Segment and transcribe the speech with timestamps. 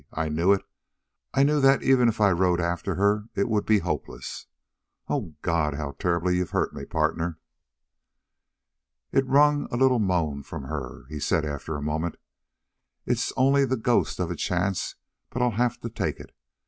[0.13, 0.65] I knew it.
[1.31, 4.47] I knew that even if I rode after her it would be hopeless.
[5.07, 7.37] Oh, God, how terribly you've hurt me, partner!"
[9.11, 11.05] It wrung a little moan from her.
[11.09, 12.17] He said after a moment:
[13.05, 14.95] "It's only the ghost of a chance,
[15.29, 16.33] but I'll have to take it.